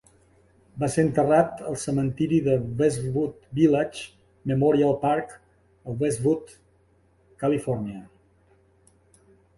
[0.83, 4.09] Va ser enterrat al cementiri de Westwood Village
[4.53, 5.37] Memorial Park
[5.93, 6.57] a Westwood,
[7.45, 8.03] Califòrnia.